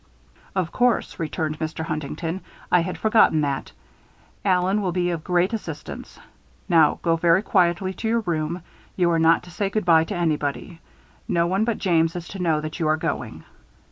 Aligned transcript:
"Of 0.55 0.71
course," 0.71 1.19
returned 1.19 1.59
Mr. 1.59 1.85
Huntington. 1.85 2.41
"I 2.71 2.79
had 2.79 2.97
forgotten 2.97 3.41
that. 3.41 3.71
Allen 4.43 4.81
will 4.81 4.91
be 4.91 5.11
of 5.11 5.23
great 5.23 5.53
assistance. 5.53 6.17
Now, 6.67 6.97
go 7.03 7.15
very 7.15 7.43
quietly 7.43 7.93
to 7.93 8.07
your 8.07 8.21
room. 8.21 8.63
You 8.95 9.11
are 9.11 9.19
not 9.19 9.43
to 9.43 9.51
say 9.51 9.69
good 9.69 9.85
by 9.85 10.05
to 10.05 10.15
anybody. 10.15 10.79
No 11.27 11.45
one 11.45 11.65
but 11.65 11.77
James 11.77 12.15
is 12.15 12.27
to 12.29 12.39
know 12.41 12.59
that 12.61 12.79
you 12.79 12.87
are 12.87 12.97
going. 12.97 13.43